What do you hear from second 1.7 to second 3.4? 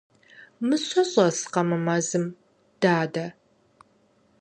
мэзым, дадэ?